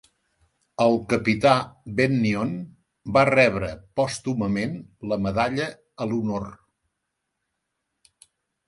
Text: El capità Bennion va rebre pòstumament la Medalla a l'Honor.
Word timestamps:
El 0.85 0.95
capità 1.11 1.51
Bennion 1.99 2.55
va 3.19 3.23
rebre 3.31 3.71
pòstumament 4.01 4.75
la 5.13 5.21
Medalla 5.29 5.71
a 6.07 6.11
l'Honor. 6.11 6.51